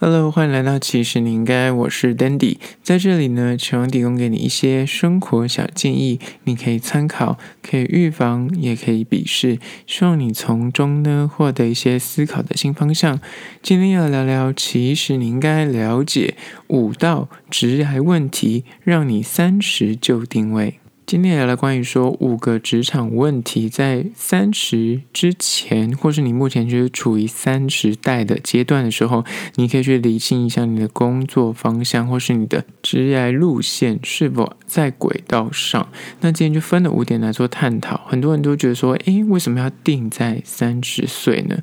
[0.00, 13.20] Hello，欢迎来到其实你应该，我是 Dandy，在这里呢，希望提供给你一些生活小建议，你可以参考，可以预防，也可以鄙视，希望你从中呢获得一些思考的新方向。
[13.62, 16.34] 今天要聊聊，其实你应该了解
[16.66, 20.80] 五道直癌问题，让你三十就定位。
[21.06, 29.22] 今天聊聊关于说五个职场问题，在三十之前，或是你目前就是处于三十代的阶段的时候，
[29.56, 35.86] 你可以去理清一下你的工作方向，或是你的职业路线是否在轨道上。
[36.22, 38.00] 那今天就分了五点来做探讨。
[38.06, 41.58] 很多人都觉得说，诶，为什么要定在三十岁呢？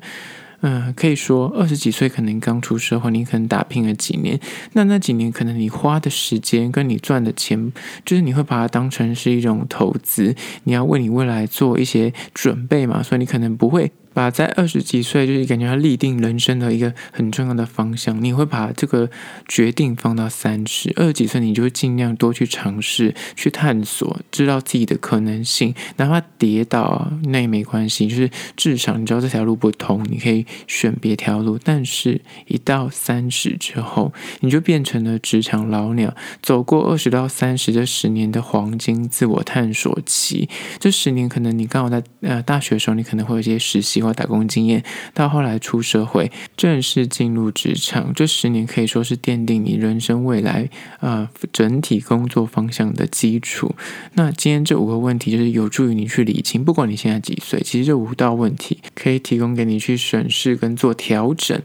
[0.62, 4.40] 嗯，可以说二十几岁可能刚出社会，你可能打拼了几年，
[4.72, 7.72] 那那几年可能你花的时间跟你赚的钱，
[8.04, 13.92] 就是你会把它当成是一种投资，你要为你未来做一些准备嘛，所以你可能不会。
[14.14, 19.08] 把在二十几岁就是感觉要立定人生的一个很重要的方向，你会把这个
[19.48, 25.74] 决定放到三十二十几岁，你就会尽量多去尝试、去探索，知道自己的可能性。
[25.96, 31.58] 哪怕跌倒那也没关系，就是至少你知道这条路不通，你可以选别条路。
[31.62, 36.14] 但是，一到三十之后，你就变成了职场老鸟。
[36.42, 44.01] 走过二十到三十这十年的黄金自我探索期，这十年可能你刚好在呃大学的时候，你可能会有一些实习。
[44.10, 53.74] 打工经验，到后来出社会，正式进入职场，这十年可以说是奠定你人生未来啊、整体工作方向的基础。
[54.14, 61.60] 那今天这五个问题就是有助于你去理清，不管你现在几岁，其实这五道问题可以提供给你去审视跟做调整。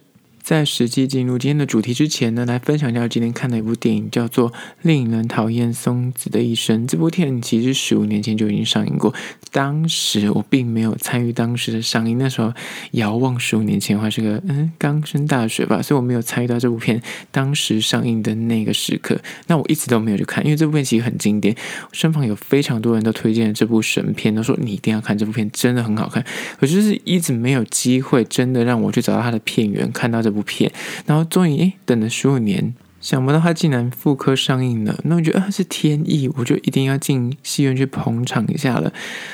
[0.47, 4.49] 在实际进入今天的主题之前呢，来分享一下今天看的一部电影，叫做
[4.81, 6.83] 《令人讨厌松子的一生》。
[6.89, 9.13] 这部电影其实十五年前就已经上映过，
[9.51, 12.17] 当时我并没有参与当时的上映。
[12.17, 12.53] 那时候
[12.91, 19.19] 遥望十五年前，我还是个嗯刚升大学吧，所以我没有参与到这部片当时上映的那个时刻。
[19.47, 21.53] 那我一直都没有去看，因为这部片其实很经典，
[21.91, 26.23] 身旁有非常多人都推荐了这部神片，都说你一定要看这部片，真的很好看。
[26.57, 30.36] 可就是一直没有机会，真的让我去找到它的片源，看到这部。
[30.37, 30.71] 部片，
[31.07, 32.75] 然后终于诶，等了十五年。
[33.07, 38.91] 想不到它竟然复刻上映了，那我觉得啊是天意，我就一定要进戏院去捧场一下了。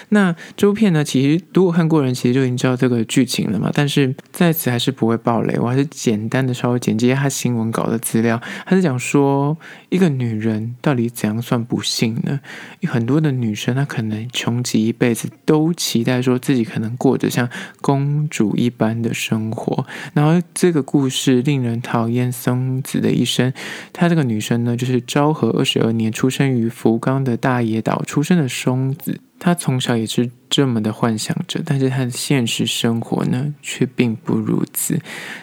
[0.09, 3.71] 那这部片呢，其实如果看过人，其实就已经知道这个剧情了嘛。
[3.73, 8.39] 但是在此还是不会爆雷，我还是简单的稍微简介一下新闻稿的资料。
[8.67, 9.57] 他是讲说，
[9.89, 12.41] 一个女人到底怎样算不幸呢？
[12.83, 17.49] 很多的女生她可能穷极一辈子都期待说自己可能过着像
[17.81, 19.87] 公主一般的生活。
[20.13, 23.51] 然后这个故事令人讨厌松子的一生。
[23.91, 29.19] 她这个女生呢，就是昭和二十二年出生于福冈的大野岛出生的松子。
[29.39, 34.99] 她从小也是这么的幻想着，但是她的现实生活呢，却并不如此。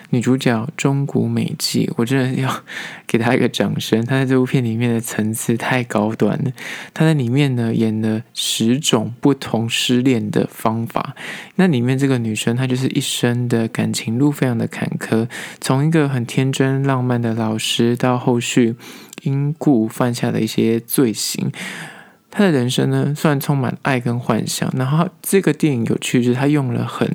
[0.08, 2.62] 女主角中谷美纪，我真的要
[3.06, 4.04] 给她一个掌声。
[4.06, 6.50] 她在这部片里面的层次太高端了。
[6.94, 11.14] 她在里面呢，演了十种不同失恋的方法。
[11.56, 15.28] 那里面这个女生，她就是一生的感情路非常的坎坷，
[15.60, 18.76] 从一个很天真浪漫的老师，到后续
[19.22, 21.52] 因故犯下的一些罪行。
[22.30, 27.08] 他的人生呢，虽然充满爱跟幻想，然后这个电影有趣，就是他用了很。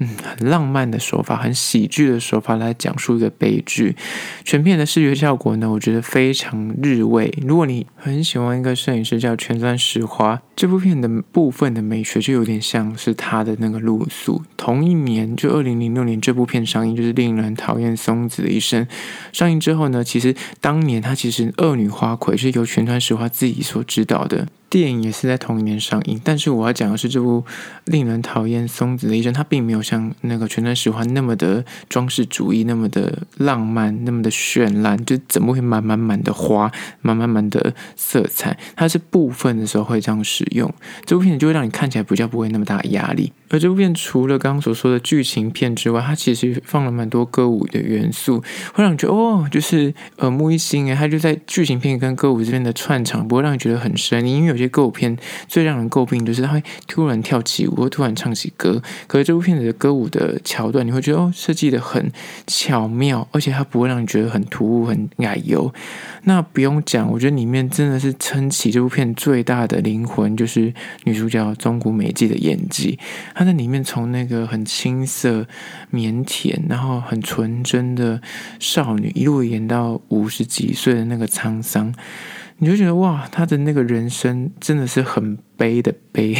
[0.00, 3.96] 嗯，很浪漫的手法，很喜剧的手法来讲述一个悲剧。
[4.44, 7.36] 全片的视觉效果呢，我觉得非常日味。
[7.44, 14.42] 如果你很喜欢一个摄影师叫蜷川实花，这部片的部分的美学就有点像是他的那个路数。
[14.56, 18.86] 同一年，就二零零六年，这部片上映，就是令人讨厌松子的一生。
[19.32, 24.46] 上映之后呢，其实当年他其实恶女花魁是由蜷川实花自己所指导的。
[24.70, 27.44] 电影也是在同一年上映，但是我要讲的是这部
[27.86, 36.70] 令人讨厌松子的一生，它并没有像那个蜷川实花那么的装饰主义，那么的浪漫，那么的绚烂，就怎么会满满满的花，
[37.00, 38.58] 满满满的色彩？
[38.76, 40.72] 它是部分的时候会这样使用，
[41.06, 43.32] 这部片子就会让你看起来比较不会那么大压力。
[43.50, 55.16] 而这部片除了刚刚所说的剧情片之外，它其实放了蛮多歌舞的元素，会让你觉得哦，就是耳目一新诶，它就在剧情片跟歌舞这边的串场，不会让你觉得很生硬，因为些歌舞片
[55.46, 58.82] 最让人诟病就是它会突然跳起舞，突然唱起歌。
[59.06, 62.10] 可是这部片子的歌舞的桥段，你会觉得哦，设计得很
[62.46, 65.72] 巧妙，而且它不会让你觉得很突兀、很矮油。
[66.24, 70.72] 那不用讲，我觉得里面真的是撑起这部片最大的灵魂，就是
[71.04, 72.98] 女主角中谷美纪的演技。
[73.34, 75.46] 她在里面从那个很青涩、
[75.92, 78.20] 腼腆，然后很纯真的
[78.58, 81.94] 少女，一路演到五十几岁的那个沧桑，
[82.58, 86.36] 你就觉得哇，他的那个人生真的是很悲的悲。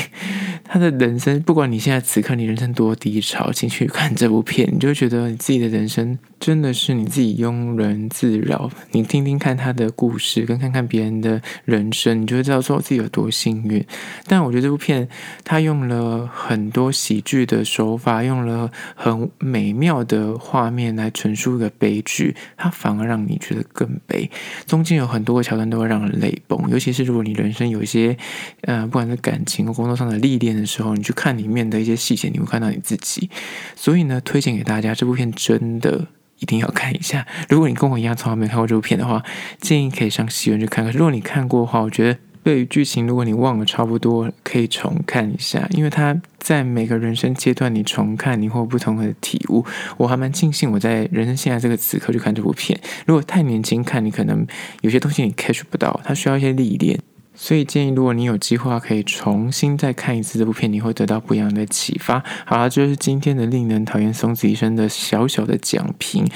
[0.71, 8.71] 他的人生，不管你现在此刻你人生多低潮，请去看这部片，你就会觉得你自己的人生真的是你自己庸人自扰。
[8.91, 13.83] 你听听看他的故事，跟看看别人的人生，你就会知道说自己有多幸运。
[14.27, 15.09] 但我觉得这部片
[15.43, 24.31] 他用了很多喜剧的手法，用了很美妙的画面来陈述一个悲剧，它反而让你觉得更悲。
[24.67, 28.15] 中间有很多个桥段都会让人泪崩，尤其是如果你人生有一些
[28.61, 30.58] 呃，不管是感情或工作上的历练。
[30.61, 33.31] 的时候，你去看里面的一些细节，你会看到你自己。
[33.75, 36.07] 所以呢，推荐给大家这部片，真的
[36.39, 37.27] 一定要看一下。
[37.49, 39.23] 如果你跟我一样从来没看过这部片的话，
[39.61, 40.93] 建议可以上戏院去看看。
[40.93, 49.65] 如果你看过的话，我觉得对于剧情，如果你忘了差不多，可以重看一下，因为它在每个人生阶段你重看，你会有不同的体悟。
[49.99, 52.79] 我还蛮庆幸我在人生现在这个此刻去看这部片。
[53.05, 54.47] 如果太年轻看，你可能
[54.81, 56.99] 有些东西你 catch 不到，它需要一些历练。
[57.41, 62.23] 所以建议，如果你有计划，可以重新再看一次这部片，你会得到不一样的启发。
[62.45, 66.29] 好了，这就是今天的令人讨厌松子医生的小小的讲评，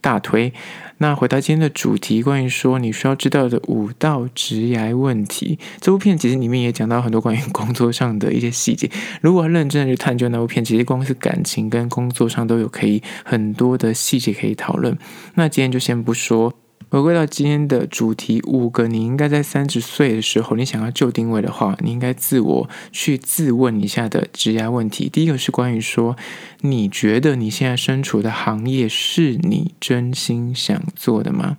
[0.00, 0.52] 大推。
[1.00, 8.90] 那回到今天的主题，关于说你需要知道的五道职涯问题，这部片其实里面也讲到很多关于工作上的一些细节。
[9.20, 14.98] 如果认真的去探究那部片，其实光是感情跟工作上都有可以很多的细节可以讨论。
[15.34, 16.52] 那今天就先不说。
[16.90, 25.06] 回归到今天的主题，五个你应该在三十岁的时候，你想要就定位的话，你应该自我去自问一下的职业问题。
[25.10, 26.16] 第一个是关于说，
[26.62, 31.58] 你觉得你现在身处的行业是你真心想做的吗？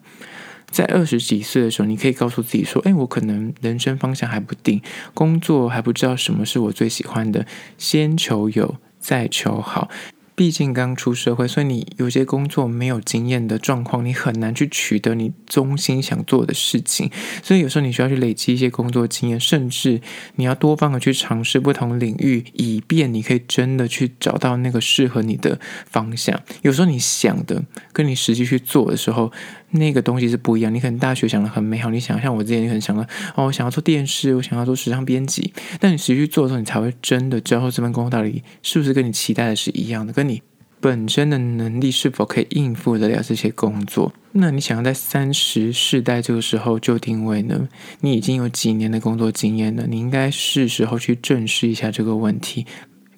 [0.71, 4.81] 在二十几岁的时候，你可以告诉自己说，诶，我可能人生方向还不定，
[5.13, 7.45] 工作还不知道什么是我最喜欢的，
[7.77, 9.89] 先求有，再求好。
[10.39, 17.11] 毕竟刚出社会，所以你有些工作没有经验的状况，你很难去取得你中心想做的事情。
[17.43, 19.99] 所以有时候你需要去累积一些工作经验，甚至
[20.35, 26.41] 你要多方的去尝试不同领域，以便你可以真的去找到那个适合你的方向。
[26.61, 27.61] 有时候你想的
[27.91, 29.33] 跟你实际去做的时候，
[29.71, 30.73] 那个东西是不一样。
[30.73, 33.03] 你可能大学想的很美好，你想像我之前很想的
[33.35, 40.41] 哦，我想要做电视，我想要做时尚编辑，但你实际去做的时候，你才会真的知道这份工作到底是不是跟你期待的是一样的，跟你
[40.81, 44.13] 本身的能力是否可以应付得了这些工作。
[44.31, 47.67] 那你想要在三十世代这个时候就定位呢？
[48.01, 52.65] 你已经有几年的工作经验了，你应该是时候去正视一下这个问题。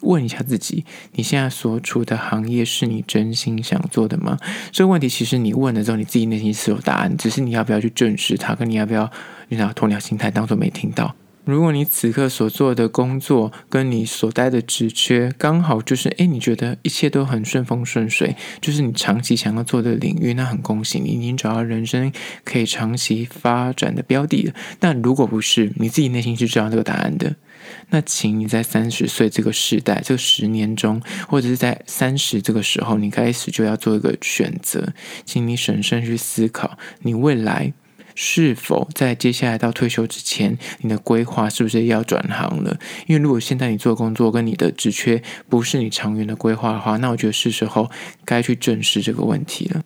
[0.02, 4.38] 问一下自己，你现在所处的行业是你真心想做的吗？
[4.70, 9.10] 这个问题其实你问了之后，你自己内心是有答案，只是你要不要去正视它，跟你要不要
[9.48, 11.14] 你想鸵鸟心态，当做没听到。
[11.44, 22.12] 如果你此刻所做的工作跟你所待的职缺刚好就是，诶，你觉得一切都很顺风顺水，就是你长期想要做的领域，那很恭喜你，你已经找到人生
[22.44, 24.54] 可以长期发展的标的了。
[24.78, 27.34] 但如果不是，你自己内心是知道这个答案的。
[27.90, 34.92] 那请你在三十岁这个时代，这十年中，或者是在三十这个时候，你开始就要做一个选择，
[35.24, 37.72] 请你审慎去思考，你未来
[38.14, 42.78] 是否在接下来到退休之前，你的规划是不是要转行了？
[43.06, 47.90] 因为如果现在你做工作跟你的职缺不是你长远的规划的话，那我觉得是时候
[48.24, 49.82] 该去正视这个问题了。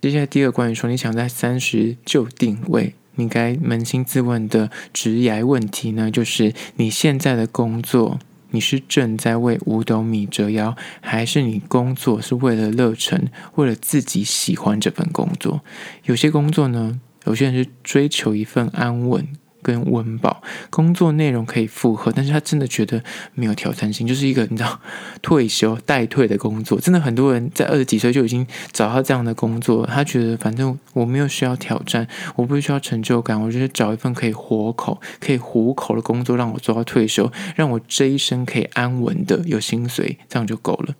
[0.00, 2.94] 接下来第二个关于说，你想在三十就定位。
[3.16, 8.18] 你该扪心自问的职涯问题呢，就是你现在的工作，
[8.52, 15.60] 你是正在为五斗米折腰，还是你工作是为了热忱，为了自己喜欢这份工作？
[16.04, 19.26] 有些工作呢，有些人是追求一份安稳。
[19.64, 23.00] 跟温饱，工作内容可以负荷，但是他真的觉得
[23.32, 24.80] 没有挑战性，就是一个你知道
[25.22, 26.80] 退休待退的工作。
[26.80, 40.96] 真的很多人在二十几岁就已经找到这样的工作，他觉得反正我没有需要挑战，我不需要成就感，我就是找一份可以活口、可以糊口的工作，让我做到退休，让我这一生可以安稳的有薪水，这样就够了。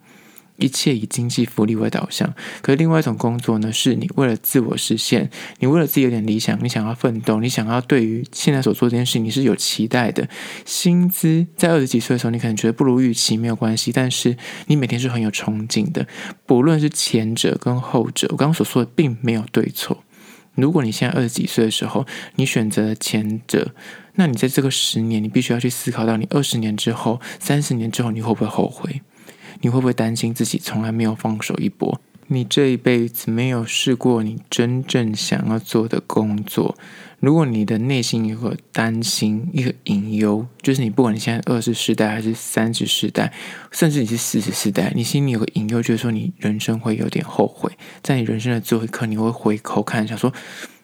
[0.63, 5.29] 一切以经济福利为导向，可是另外一种工作呢，是你为了自我实现，
[5.59, 10.29] 你为了自己有点理想，你想要奋斗，你想要对于现在所做这件事，你是有期待的。
[10.65, 16.07] 薪资在二十几岁的时候，你可能觉得不如预期没有关系，但是你每天是很有憧憬的。
[16.47, 20.05] 不论是前者跟后者，我刚刚所说的并没有对错。
[20.55, 23.75] 如果你现在二十几岁的时候，你选择了前者，
[24.17, 29.01] 那你在这个十年，你必须要去思考到你二十年之后、三十年之后，你会不会后悔？
[29.61, 32.01] 你会不会担心自己从来没有放手一搏？
[32.29, 36.77] 你这一辈子没有试过你真正想要做的工作。
[37.21, 43.33] 如果你的内心有个担心、一个隐忧，就是你不管你现在二十世代还是三十世代，
[43.71, 47.71] 甚至你是四十世代，你心里有个隐忧，就是说你人生会有点后悔，
[48.03, 50.33] 在你人生的最后一刻，你会回头看，想说。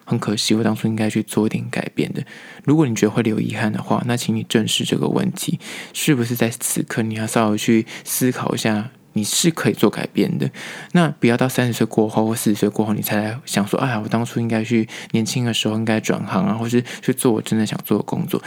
[0.09, 2.25] 很可惜，我当初应该去做一点改变的。
[2.65, 5.61] 如果你觉得会留遗憾的话，那请你正视这个问题，
[5.93, 10.51] 是不是在此刻你要稍微去思考一下，你是可以做改变的。
[10.93, 18.43] 那不要到三十岁过后或四十岁过后，你才来想说，哎呀，我当初应该去年轻的时候应该转行啊，或是去做我真的想做的工作。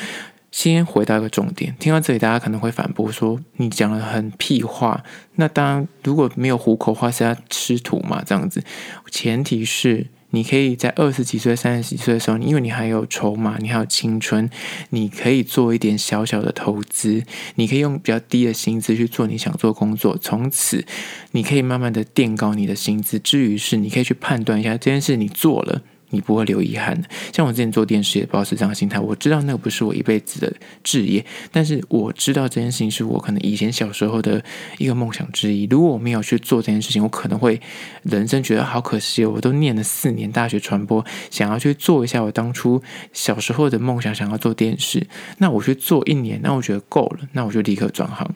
[0.51, 5.01] 先回到一个重点，听到这里，大家可能会反驳说：“你讲的很屁话。”
[5.35, 8.21] 那当然，如果没有糊口话，是要吃土嘛？
[8.25, 8.61] 这样子，
[9.09, 14.49] 前提是你可以在二十几岁、三十几岁的时候，因为你还有筹码，你还有青春，
[14.89, 17.23] 你可以做一点小小的投资，
[17.55, 20.83] 你可以用比较低的薪资去做你想做工作，从此
[21.31, 23.19] 你可以慢慢的垫高你的薪资。
[23.19, 25.81] 至于是，你可以去判断一下这件事你做了。
[26.11, 27.09] 你不会留遗憾的。
[27.33, 28.99] 像我之前做电视也保持这样心态。
[28.99, 30.53] 我知道那个不是我一辈子的
[30.83, 34.43] 志业，但是我知道这件事情是我可能以前小时候的
[34.77, 35.65] 一个梦想之一。
[35.69, 37.59] 如果我没有去做这件事情，我可能会
[38.03, 39.31] 人生觉得好可惜哦。
[39.35, 42.81] 我都念了四年大学传播，想要去做一下我当初
[43.13, 45.07] 小时候的梦想，想要做电视。
[45.37, 48.29] 那我去做一年，那我觉得够了，那我就立刻转行，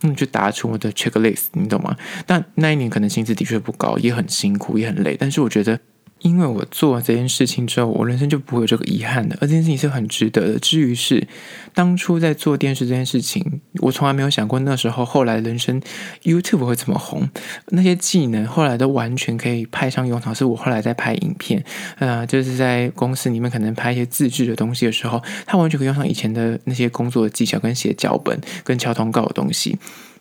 [0.00, 1.96] 那嗯，就达出我的 checklist，你懂吗？
[2.26, 5.78] 但那一年可能薪资的确不高，也很辛苦，也很累，但是我觉得。
[6.20, 10.58] 因为我做了这件事情之后，我人生就不会有这个遗憾的，而这件事情是很值得的。
[10.58, 11.26] 至于是
[11.74, 15.80] 当初在做电视这件事情，我从来没有想过那时候后来人生
[16.24, 17.28] YouTube 会怎么红，
[17.68, 20.34] 那些技能后来都完全可以派上用场。
[20.34, 21.64] 是我后来在拍影片，
[21.98, 29.78] 啊、就是在公司里面可能拍一些自制的东西的时候，它完全可以用上以前的那些工作的技巧，跟写脚本、跟敲通告的东西。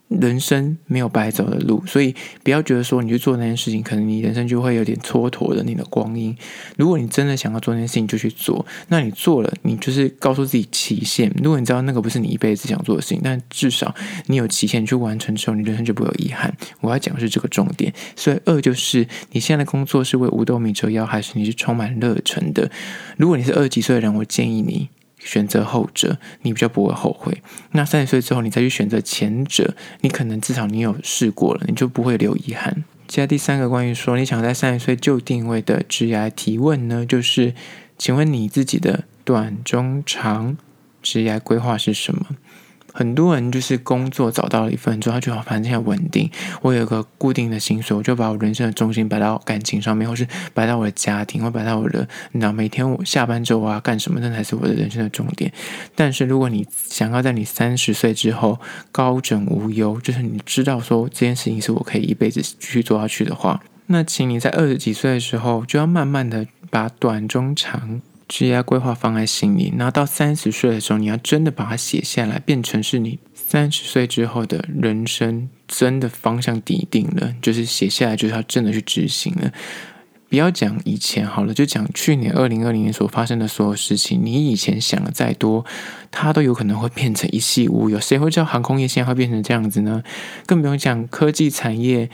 [0.07, 6.35] 人生没有白走的路，所以不要觉得说你去做那件事情，可能你人生就会有点蹉跎的你的光阴。
[6.77, 8.65] 如果你真的想要做那件事情，就去做。
[8.87, 11.29] 那你做了，你就是告诉自己期限。
[11.43, 13.93] 如果你知道那个不是你一辈子想做的事情，但至少
[14.27, 16.55] 你有期限去完成之后，你人生就不会有遗憾。
[16.79, 17.93] 我要讲的是这个重点。
[18.15, 22.71] 所以二就是你现在的工作是为五斗米折腰，还是你是充满热忱的？
[23.17, 24.87] 如果你是二十几岁的人，我建议你。
[25.19, 27.41] 选择后者，你比较不会后悔。
[27.71, 32.83] 那三十岁之后，你再去选择前者，你可能至少你有试过了，你就不会留遗憾。
[33.07, 37.53] 接下第三个关于说你想在三十岁就定位的职业提问呢，就是，
[37.97, 40.57] 请问你自己的短、中、长
[41.01, 42.35] 职业规划是什么？
[42.97, 46.27] 很多人就是工作找到了一份之后，他就好，反正很稳定。
[46.63, 55.53] 我有个固定的薪水，我就把我人生的重心摆到感情上面，或是摆到我的家庭，或摆到我的，你知道，每天我下班之后我要干什么，那才是我的人生的重点。
[55.93, 58.59] 但是如果你想要在你三十岁之后
[58.91, 68.01] 高枕无忧，就是你知道说这件事情是我可以一辈子继续做下去的话，那请你在二十几岁的时候就要慢慢的把短、中、长。
[68.27, 79.51] 职业规划放在心里，拿到三十岁的时候，你要真的把它写下来，变成是你三十岁之后的人生真的方向底定了，就是写下来，就是要真的去执行了。
[80.29, 84.19] 不要讲以前好了，就讲去年二零二零年所发生的所有事情。
[84.21, 85.65] 你以前想的再多，
[86.11, 87.97] 它都有可能会变成一系乌有。
[87.97, 90.03] 谁会知道航空业现在会变成这样子呢？
[90.45, 92.09] 更不用讲科技产业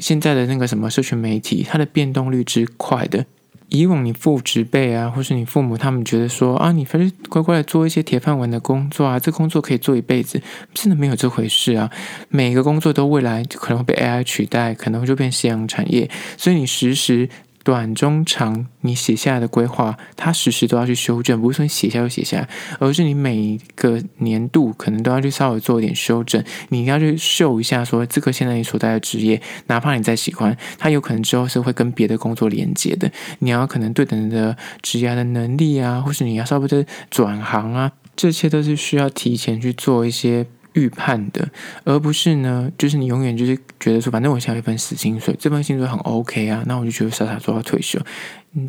[0.00, 3.24] 现在的那个什么社群媒体，它的变动率之快的。
[3.68, 10.40] 以往你父执辈啊，或是你父母，他们觉得说啊，你反正乖乖的做一些铁饭碗的工作啊，这工作可以做一辈子，
[10.72, 11.90] 真的没有这回事啊！
[12.28, 17.28] 每个工作都未来可能会被 AI 取代，可能会就变夕阳产业，所以你时时。
[17.64, 26.44] 短中长，你写下来的规划，它时时都要去修正，不是说你写下就写下来，而是你每个年度可能都要去稍微做一点修正。
[26.68, 33.10] 你要去秀一下，说这个现在你所在的职业，哪怕你再喜欢，它有可能之后是会跟别的工作连接的。
[33.38, 40.46] 你要可能对等的职业的能力啊，或是你要稍微的转行啊，这些都是需要提前去做一些。
[40.74, 41.48] 预判的，
[41.84, 47.98] 而不是呢，就是你永远就是觉得说，反正我现在一份死薪水，这份薪水很 OK 啊，那我就觉得傻傻做到退休。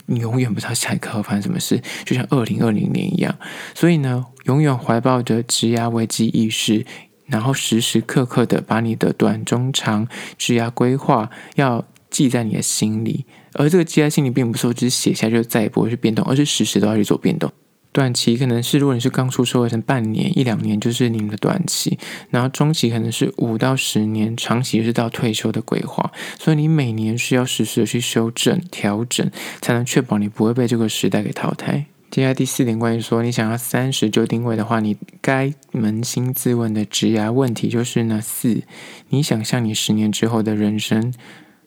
[0.07, 3.37] 你永远不知道下一刻会发生什么事，就像二零二零年一样。
[3.73, 6.85] 所以呢，永远怀抱着职涯危机意识，
[7.27, 10.07] 然后时时刻刻的把你的短中长
[10.37, 13.25] 职涯规划要记在你的心里。
[13.53, 17.51] 而这个记在心里，并不是说只是写下就再也不会去变动，而是时时都要去做变动。
[17.95, 21.97] 短期可能是，如果你是刚出社会，成半年一两年就是你们的短期，
[22.29, 26.11] 然后中期可能是五到十年，长期就是到退休的规划。
[26.37, 31.85] 所以你每年需要实时的去修正、调整，才能确保你不会被这个时代给淘汰。
[32.11, 38.63] 接下来第四点，关于说你想要三十就定位的话，你该扪心自问的职涯问题就是呢：四，
[39.07, 41.13] 你想象你十年之后的人生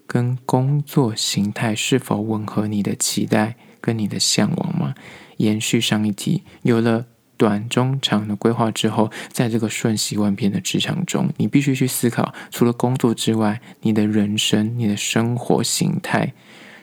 [0.07, 4.95] 跟工作形态是否吻合你的期待跟你的向往吗？
[5.39, 7.07] 延续上一题，有了
[7.37, 16.33] 短、中、长的规划之后，在这个瞬息万变的职场中，你必须去思考，除了工作之外，你的人生、你的生活形态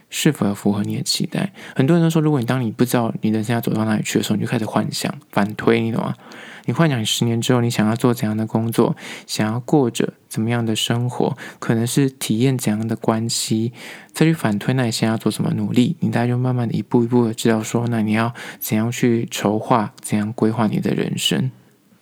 [0.09, 1.51] 是否要符合你的期待？
[1.75, 6.13] 很多人都说，如果你当你不知道你人生要走到哪里去的时候，你就开始幻想、反推，你懂吗？
[6.65, 8.95] 你幻想十年之后你想要做怎样的工作，
[9.25, 13.71] 想要过着怎么样的生活，可能是体验怎样的关系，
[14.11, 15.95] 再去反推，那你现在要做什么努力？
[15.99, 21.51] 你大家就慢慢的一步一步的知道说，那你要怎样去筹划，怎样规划你的人生。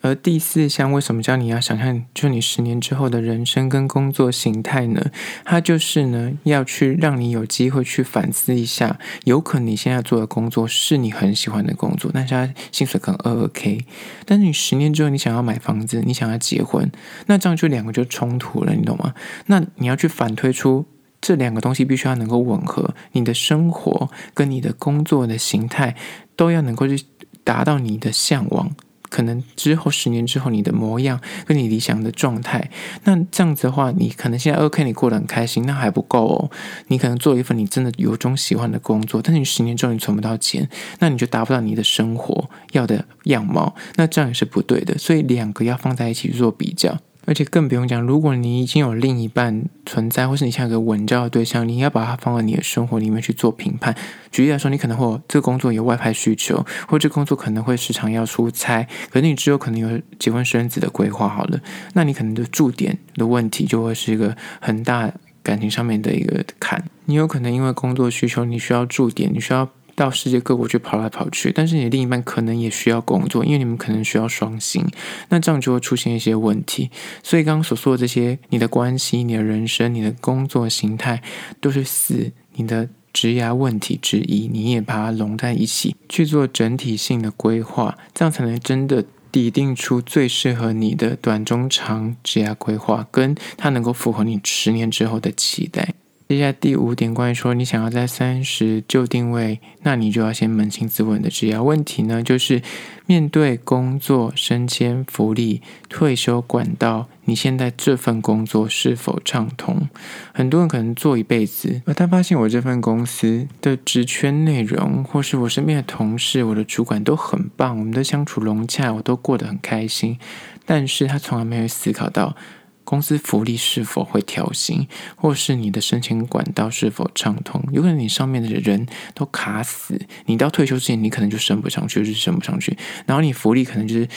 [0.04, 5.02] 而第四项，为什么叫你要想象，就你十年之后的人生跟工作形态呢？
[5.46, 13.86] 它就是呢，要去让你有机会去反思一下，有可能你现在做的工作是你很喜欢的工作，但是它薪水可能二二 K，
[14.26, 16.92] 但是你十年之后你想要买房子，你想要结婚，
[17.28, 19.14] 那这样就两个就冲突了，你懂吗？
[19.46, 20.86] 那你要去反推出
[21.22, 25.96] 这两个东西必须要能够吻合，你的生活跟你的工作的形态
[26.36, 27.06] 都要能够去
[27.46, 28.76] 达到你的向往。
[29.14, 32.72] 可能之后十年之后，你的模样跟你理想的状态，
[33.04, 36.50] 那这样子的话，你可能现在 OK，你过得很开心，那还不够哦。
[36.88, 40.68] 你可能做一份你真的有种喜欢的工作，但是你十年之后你存不到钱，
[40.98, 44.98] 那你就达不到你的生活要的样貌，那这样也是不对的。
[44.98, 46.98] 所以两个要放在一起做比较。
[47.26, 53.96] 而且更不用讲，如果你已经有另一半存在，或是你像一个稳交的对象，你要把它放在你的生活里面去做评判。
[54.32, 61.60] 举例来说，你可能会有这个工作有外派需求，或这工作可能会时常要出差，可是你之后可能有结婚生子的规划好了，
[61.94, 65.12] 那你可能的驻点的问题就会是一个很大
[65.42, 66.84] 感情上面的一个坎。
[67.06, 69.70] 你有可能因为工作需求，你需要驻点，你需要。
[69.96, 74.86] 到世界各国去跑来跑去，但是你的另一半可能也需要工作，因为你们可能需要双薪，
[75.30, 76.90] 那这样就会出现一些问题。
[77.22, 81.22] 所以刚刚所说的这些，你的关系、你的人生、你的工作形态，
[81.62, 84.48] 都是四你的职涯问题之一。
[84.48, 95.94] 你也把它融在一起去做整体性的规划，这样才能真的拟定出最适合你的短、中、长职涯规划，跟它能够符合你十年之后的期待。
[96.30, 102.64] 接下来第五点，关于说你想要在三十就定位，那你就要先扪心自问的职业问题呢，就是
[103.06, 109.88] 面对工作、升迁、福利、退休管道，你现在这份工作是否畅通？
[110.34, 120.18] 很多人可能做一辈子，而他发现我这份公司的职缺内容，或是我身边的同事、我的主管都很棒，我们的相处融洽，我都过得很开心，
[120.66, 122.36] 但是他从来没有思考到。
[122.84, 127.64] 公司福利是否会调薪，或是你的申请管道是否畅通？
[127.72, 132.78] 有可能你上面的人都卡死，你到退休之前，你可能就升不上去，就是升不上去。
[133.06, 134.08] 然后你福利可能就是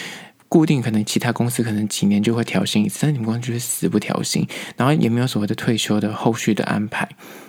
[0.48, 7.09] 固定，可能其他公司可能几年就会调薪一次，但你们公司就是死不调薪，然后也没有所谓的退休的后续的安排。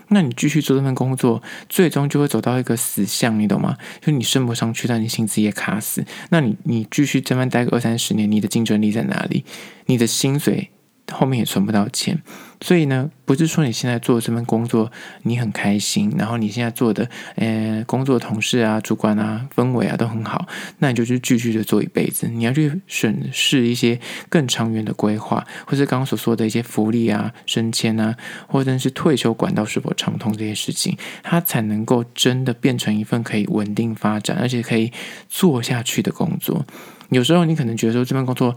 [0.10, 3.76] 那你继续做这份工作，最终就会走到一个死巷，你懂吗？
[4.02, 6.06] 就你升不上去，但你薪资也卡死。
[6.30, 9.44] 那你你继续这边待个二三十年，你的竞争力在哪里？
[9.88, 10.70] 你的薪水？
[11.12, 12.22] 后面也存不到钱，
[12.60, 14.92] 所以呢，不是说你现在做这份工作
[15.24, 20.48] 你很开心，然后你现在做的呃工作同事啊、主管啊、氛围啊都很好，
[20.80, 22.28] 那你就去继续的做一辈子。
[22.28, 28.16] 你要去审视一些更长远的规划，或是刚刚所说的一些福利啊、升迁啊，
[28.48, 34.92] 或者是退休管道是否畅通这些事情，它才能够真的变成一份可以稳定发展，而且可以
[35.30, 36.66] 做下去的工作。
[37.10, 38.56] 有时候你可能觉得说这份工作。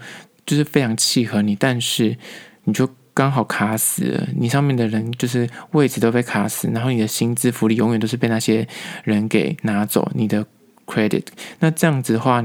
[0.51, 2.17] 就是非常契合你，但是
[2.65, 4.29] 你就刚好卡死了。
[4.37, 8.67] 你上面的人就是位置都被卡死，然后你的薪资福利永远都是被那些
[9.05, 10.45] 人给拿走你的
[10.87, 11.23] credit。
[11.61, 12.45] 那这样子的话，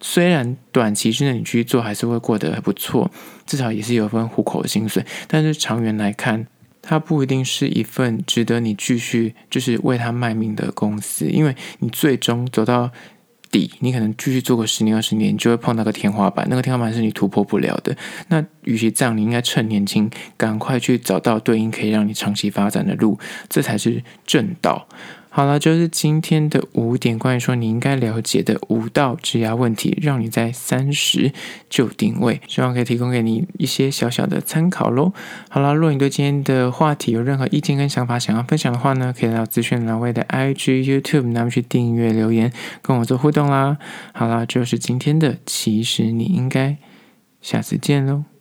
[0.00, 3.10] 虽然短期之内你去做还是会过得还不错，
[3.44, 6.46] 至少也是有一份糊口的薪水，但是长远来看，
[6.80, 12.90] 它不一定是一份值得你继续就是为它卖命的公司，因为你最终走到。
[13.52, 17.96] 底，你可能继续做个十年二十年，你就会碰到个天花板，那个天花板是你突破不了的。
[18.28, 23.16] 那与其这样，你应该趁年轻，赶快去找到对应可以让你长期发展的路，
[23.48, 24.88] 这才是正道。
[25.34, 31.32] 好了，就是今天的五点关于说你应该了解的五道职涯问题，让你在三十
[31.70, 35.14] 就定位，希望可以提供给你一些小小的参考喽。
[35.48, 43.78] 好了，如果你对今天的话题有任何意见跟想法想要分享的话呢，可以来到资讯栏位的 IG、YouTube，那么去订阅留言跟我做互动啦。
[44.12, 46.76] 好了，就是今天的，其实你应该
[47.40, 48.31] 下次见喽。